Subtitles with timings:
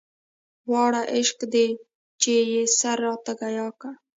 [0.71, 1.67] واړه عشق دی
[2.21, 3.93] چې يې سر راته ګياه کړ.